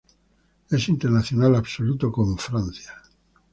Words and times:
Es 0.71 0.89
internacional 0.89 1.53
absoluto 1.55 2.11
con 2.11 2.35
Francia. 2.39 2.91